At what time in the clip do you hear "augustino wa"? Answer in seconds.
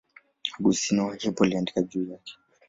0.57-1.15